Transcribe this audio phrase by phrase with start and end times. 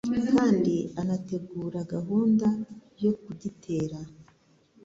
[0.31, 2.47] kandi anategura gahunda
[3.03, 3.97] yo kugitera